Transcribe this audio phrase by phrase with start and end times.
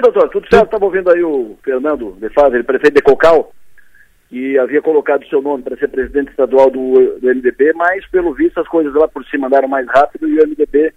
[0.00, 0.64] bem, doutor, tudo certo.
[0.64, 3.52] Estava ouvindo aí o Fernando de Fazer, prefeito de Cocal,
[4.28, 8.58] que havia colocado seu nome para ser presidente estadual do, do MDB, mas pelo visto
[8.58, 10.92] as coisas lá por cima andaram mais rápido e o MDB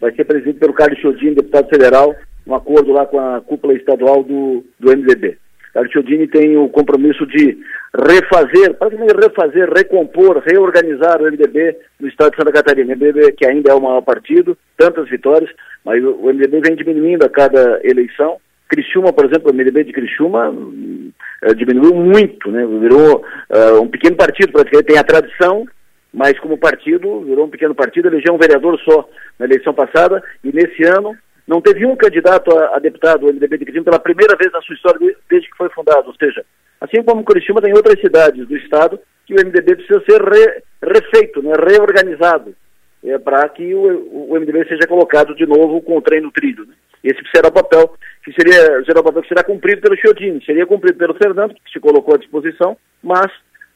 [0.00, 2.14] vai ser presidido pelo Carlos Chodini, deputado federal,
[2.46, 5.38] um acordo lá com a cúpula estadual do, do MDB.
[5.72, 7.58] Carlos Chodini tem o compromisso de
[7.94, 12.92] refazer, praticamente refazer, recompor, reorganizar o MDB no estado de Santa Catarina.
[12.92, 15.50] O MDB que ainda é o maior partido, tantas vitórias,
[15.84, 18.38] mas o MDB vem diminuindo a cada eleição.
[18.68, 22.64] Criciúma, por exemplo, o MDB de Criciúma uh, diminuiu muito, né?
[22.64, 25.66] virou uh, um pequeno partido, praticamente tem a tradição,
[26.14, 29.08] mas como partido, virou um pequeno partido, elegeu um vereador só
[29.38, 31.16] na eleição passada, e nesse ano
[31.50, 34.62] não teve um candidato a, a deputado do MDB de Criciúma pela primeira vez na
[34.62, 36.44] sua história desde que foi fundado, ou seja,
[36.80, 41.42] assim como Criciúma tem outras cidades do estado que o MDB precisa ser re, refeito,
[41.42, 41.52] né?
[41.58, 42.54] reorganizado,
[43.04, 46.64] é, para que o, o, MDB seja colocado de novo com o trem no trilho.
[46.66, 46.74] Né?
[47.02, 50.64] Esse será o papel que seria, será o papel que será cumprido pelo Chiodini, seria
[50.66, 53.26] cumprido pelo Fernando, que se colocou à disposição, mas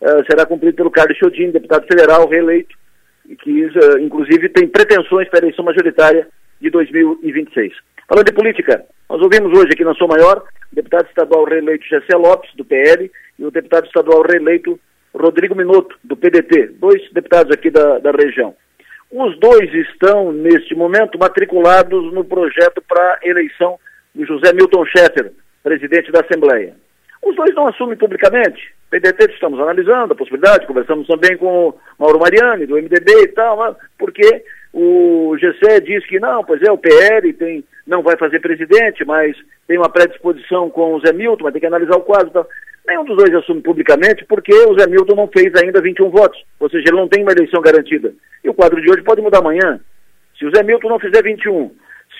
[0.00, 2.76] uh, será cumprido pelo Carlos Chiodini, deputado federal reeleito,
[3.42, 6.28] que uh, inclusive tem pretensões para a eleição majoritária
[6.64, 7.74] de 2026.
[8.08, 12.16] Falando de política, nós ouvimos hoje aqui na Sua Maior o deputado estadual reeleito Jessé
[12.16, 14.80] Lopes, do PL, e o deputado estadual reeleito
[15.14, 18.54] Rodrigo Minotto, do PDT, dois deputados aqui da, da região.
[19.10, 23.78] Os dois estão, neste momento, matriculados no projeto para eleição
[24.14, 26.74] do José Milton Schaeffer, presidente da Assembleia.
[27.22, 28.74] Os dois não assumem publicamente.
[28.90, 33.76] PDT estamos analisando a possibilidade, conversamos também com o Mauro Mariani, do MDB e tal,
[33.98, 34.44] porque
[34.74, 39.36] o GC diz que não, pois é, o PL tem, não vai fazer presidente, mas
[39.68, 42.48] tem uma predisposição com o Zé Milton, mas tem que analisar o quadro tal.
[42.86, 46.68] Nenhum dos dois assume publicamente porque o Zé Milton não fez ainda 21 votos, ou
[46.68, 48.12] seja, ele não tem uma eleição garantida.
[48.42, 49.78] E o quadro de hoje pode mudar amanhã.
[50.36, 51.70] Se o Zé Milton não fizer 21,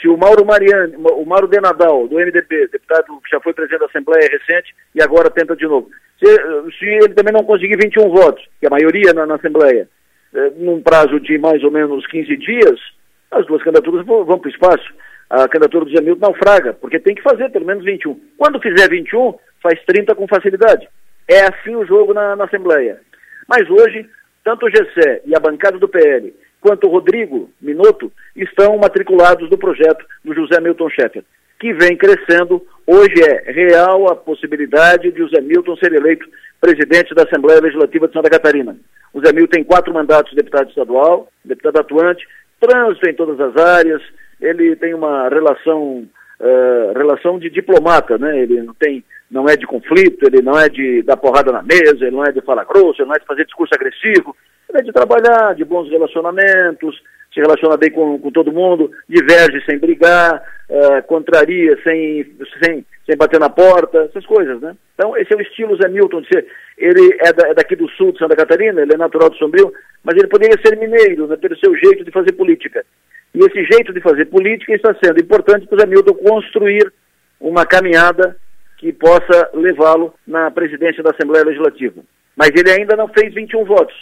[0.00, 3.86] se o Mauro Mariani, o Mauro Denadal, do MDB, deputado que já foi presidente da
[3.86, 5.90] Assembleia recente e agora tenta de novo,
[6.22, 6.26] se,
[6.78, 9.88] se ele também não conseguir 21 votos, que é a maioria na, na Assembleia,
[10.34, 12.80] eh, num prazo de mais ou menos 15 dias,
[13.30, 14.94] as duas candidaturas vão, para o espaço.
[15.30, 18.20] A candidatura do Zé Milton naufraga, porque tem que fazer pelo menos 21.
[18.36, 20.88] Quando fizer 21, faz 30 com facilidade.
[21.28, 23.00] É assim o jogo na, na Assembleia.
[23.48, 24.06] Mas hoje,
[24.44, 29.58] tanto o GC e a bancada do PL, quanto o Rodrigo Minotto, estão matriculados no
[29.58, 31.24] projeto do José Milton Schaeffer,
[31.58, 32.64] que vem crescendo.
[32.86, 36.26] Hoje é real a possibilidade de o Zé Milton ser eleito
[36.60, 38.76] presidente da Assembleia Legislativa de Santa Catarina.
[39.12, 42.26] O Zé Milton tem quatro mandatos de deputado estadual, deputado atuante,
[42.60, 44.02] trânsito em todas as áreas,
[44.40, 46.06] ele tem uma relação,
[46.40, 48.40] uh, relação de diplomata, né?
[48.40, 52.04] Ele não tem não é de conflito, ele não é de dar porrada na mesa,
[52.04, 54.36] ele não é de falar grosso, ele não é de fazer discurso agressivo,
[54.68, 57.02] ele é de trabalhar, de bons relacionamentos,
[57.34, 60.40] se relaciona bem com, com todo mundo, diverge sem brigar,
[60.70, 62.24] uh, contraria sem,
[62.62, 64.76] sem, sem bater na porta, essas coisas, né?
[64.94, 66.46] Então, esse é o estilo Zé Milton, de ser,
[66.78, 69.72] ele é, da, é daqui do sul de Santa Catarina, ele é natural do Sombrio,
[70.04, 72.84] mas ele poderia ser mineiro, né, pelo seu jeito de fazer política.
[73.34, 76.92] E esse jeito de fazer política está sendo importante para o Zé Milton construir
[77.40, 78.36] uma caminhada
[78.78, 82.00] que possa levá-lo na presidência da Assembleia Legislativa.
[82.36, 83.94] Mas ele ainda não fez 21 votos.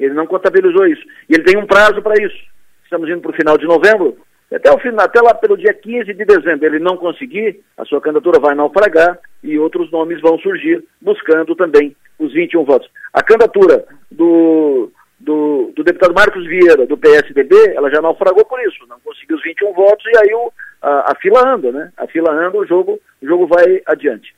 [0.00, 1.02] Ele não contabilizou isso.
[1.28, 2.51] E ele tem um prazo para isso.
[2.92, 4.18] Estamos indo para o final de novembro.
[4.54, 8.02] Até, o final, até lá pelo dia 15 de dezembro ele não conseguir, a sua
[8.02, 12.86] candidatura vai naufragar e outros nomes vão surgir buscando também os 21 votos.
[13.14, 18.86] A candidatura do, do, do, deputado Marcos Vieira, do PSDB, ela já naufragou por isso,
[18.86, 20.52] não conseguiu os 21 votos e aí o,
[20.82, 21.90] a, a, fila anda, né?
[21.96, 24.34] A fila anda, o jogo, o jogo vai adiante.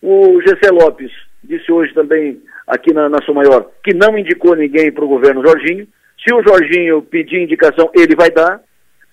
[0.00, 1.10] O GC Lopes
[1.42, 5.44] disse hoje também, aqui na, na Sua Maior, que não indicou ninguém para o governo
[5.44, 5.88] Jorginho.
[6.26, 8.60] Se o Jorginho pedir indicação, ele vai dar,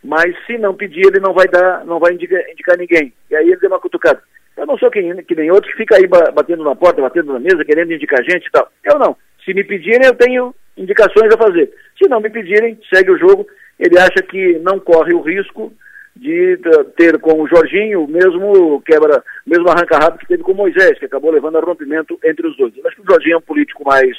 [0.03, 3.13] mas se não pedir, ele não vai dar, não vai indicar, indicar ninguém.
[3.29, 4.21] E aí ele deu uma cutucada.
[4.57, 7.39] Eu não sou que, que nem outro que fica aí batendo na porta, batendo na
[7.39, 8.67] mesa, querendo indicar gente e tal.
[8.83, 9.15] Eu não.
[9.45, 11.71] Se me pedirem, eu tenho indicações a fazer.
[12.01, 13.45] Se não me pedirem, segue o jogo.
[13.79, 15.71] Ele acha que não corre o risco
[16.15, 16.59] de
[16.97, 21.05] ter com o Jorginho o mesmo quebra, mesmo arranca-rabo que teve com o Moisés, que
[21.05, 22.75] acabou levando a rompimento entre os dois.
[22.77, 24.15] Eu acho que o Jorginho é um político mais,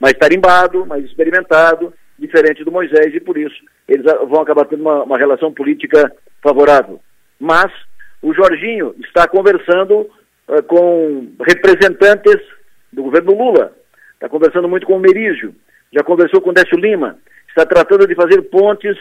[0.00, 3.56] mais tarimbado, mais experimentado, diferente do Moisés, e por isso
[3.88, 6.12] eles vão acabar tendo uma, uma relação política
[6.42, 7.00] favorável.
[7.38, 7.72] Mas
[8.20, 10.10] o Jorginho está conversando
[10.48, 12.40] uh, com representantes
[12.92, 13.72] do governo Lula,
[14.14, 15.54] está conversando muito com o Merígio,
[15.92, 17.18] já conversou com o Décio Lima,
[17.48, 18.96] está tratando de fazer pontes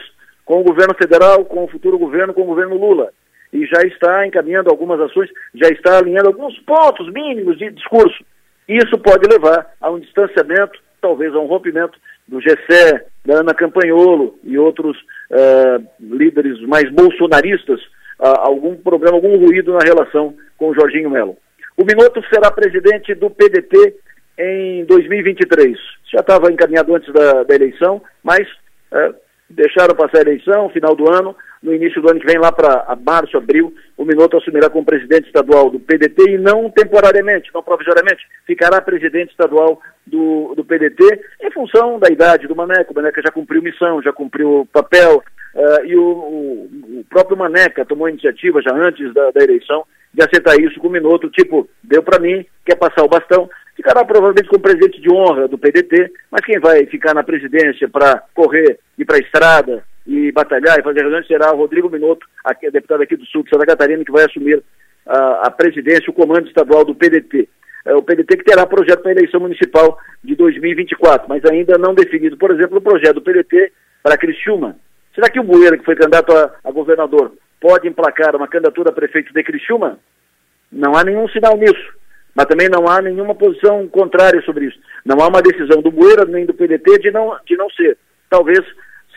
[0.46, 3.12] com o governo federal, com o futuro governo, com o governo Lula.
[3.52, 8.24] E já está encaminhando algumas ações, já está alinhando alguns pontos mínimos de discurso.
[8.68, 14.38] Isso pode levar a um distanciamento, talvez a um rompimento do GCE, da Ana Campanholo
[14.44, 17.80] e outros uh, líderes mais bolsonaristas
[18.20, 21.38] uh, algum problema, algum ruído na relação com o Jorginho Melo.
[21.78, 23.96] O Minuto será presidente do PDT
[24.38, 25.78] em 2023.
[26.12, 28.48] Já estava encaminhado antes da, da eleição, mas
[28.92, 29.14] uh,
[29.50, 32.96] deixaram passar a eleição, final do ano, no início do ano que vem, lá para
[33.04, 38.24] março, abril, o Minuto assumirá como presidente estadual do PDT e não temporariamente, não provisoriamente,
[38.46, 41.04] ficará presidente estadual do, do PDT
[41.42, 42.94] em função da idade do Maneco.
[42.94, 45.24] O Maneca já cumpriu missão, já cumpriu papel,
[45.56, 49.84] uh, e o, o, o, próprio Maneca tomou iniciativa já antes da, da eleição
[50.14, 54.06] de aceitar isso com o Minuto, tipo, deu para mim, quer passar o bastão, ficará
[54.06, 58.80] provavelmente como presidente de honra do PDT, mas quem vai ficar na presidência para correr,
[58.98, 63.04] ir para a estrada e batalhar e fazer reuniões será o Rodrigo Minotto, aqui, deputado
[63.04, 64.64] aqui do Sul de Santa Catarina, que vai assumir
[65.06, 67.50] a, a presidência, o comando estadual do PDT.
[67.86, 71.94] É o PDT que terá projeto para a eleição municipal de 2024, mas ainda não
[71.94, 72.38] definido.
[72.38, 73.72] Por exemplo, o projeto do PDT
[74.02, 74.76] para Criciúma.
[75.14, 78.94] Será que o Bueira, que foi candidato a, a governador, pode emplacar uma candidatura a
[78.94, 80.00] prefeito de Criciúma?
[80.72, 81.98] Não há nenhum sinal nisso
[82.38, 84.78] mas também não há nenhuma posição contrária sobre isso.
[85.04, 87.98] Não há uma decisão do Bueira nem do PDT de não, de não ser.
[88.30, 88.60] Talvez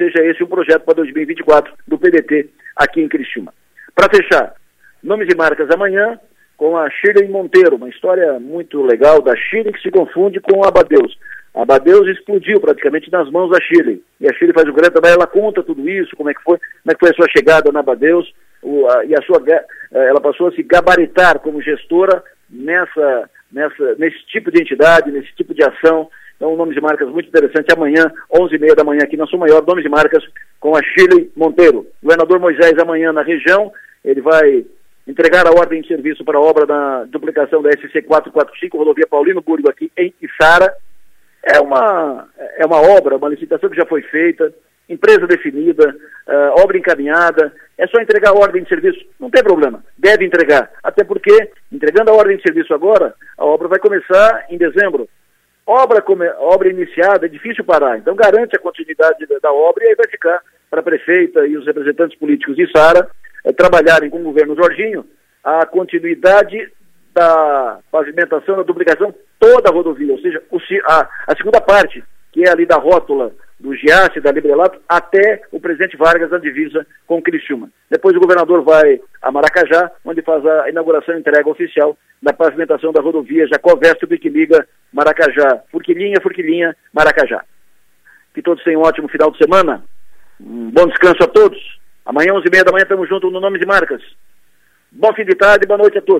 [0.01, 3.53] seja esse um projeto para 2024 do PDT aqui em Criciúma.
[3.95, 4.55] Para fechar,
[5.03, 6.19] nomes e marcas amanhã
[6.57, 10.69] com a Shirley Monteiro, uma história muito legal da Shirley que se confunde com a
[10.69, 11.19] Abadeus.
[11.55, 14.03] A Abadeus explodiu praticamente nas mãos da Shirley.
[14.21, 16.59] E a Shirley faz o grande trabalho, ela conta tudo isso, como é que foi,
[16.59, 18.33] como é que foi a sua chegada na Abadeus,
[18.63, 23.95] o, a, e a sua, eh, ela passou a se gabaritar como gestora nessa, nessa,
[23.99, 26.09] nesse tipo de entidade, nesse tipo de ação.
[26.41, 27.71] Então, um nome de marcas muito interessante.
[27.71, 30.25] Amanhã, 11h30 da manhã, aqui na Sul Maior, nome de marcas
[30.59, 31.87] com a Chile Monteiro.
[32.03, 33.71] Governador Moisés, amanhã na região,
[34.03, 34.65] ele vai
[35.07, 39.43] entregar a ordem de serviço para a obra da duplicação da SC 445, rodovia Paulino
[39.43, 40.75] Burgo, aqui em Içara.
[41.43, 42.27] É uma,
[42.57, 44.51] é uma obra, uma licitação que já foi feita,
[44.89, 45.95] empresa definida,
[46.27, 50.71] uh, obra encaminhada, é só entregar a ordem de serviço, não tem problema, deve entregar.
[50.83, 55.07] Até porque, entregando a ordem de serviço agora, a obra vai começar em dezembro.
[55.73, 59.87] Obra, come, obra iniciada, é difícil parar, então garante a continuidade da, da obra e
[59.87, 63.09] aí vai ficar para a prefeita e os representantes políticos de Sara
[63.45, 65.07] eh, trabalharem com o governo Jorginho
[65.45, 66.73] a continuidade
[67.15, 70.59] da pavimentação, da duplicação toda a rodovia, ou seja, o,
[70.89, 72.03] a, a segunda parte,
[72.33, 73.31] que é ali da rótula
[73.61, 77.71] do Giasse, da Librelato, até o presidente Vargas na divisa com Criciúma.
[77.91, 82.93] Depois o governador vai a Maracajá, onde faz a inauguração e entrega oficial da pavimentação
[82.93, 87.45] da rodovia Jacó Vestro liga Maracajá, Furquilinha, Furquilinha, Maracajá.
[88.33, 89.83] Que todos tenham um ótimo final de semana.
[90.41, 91.59] Um bom descanso a todos.
[92.07, 94.03] Amanhã, 11h30 da manhã, estamos juntos no Nomes e Marcas.
[94.93, 96.19] Bom fim de tarde boa noite a todos.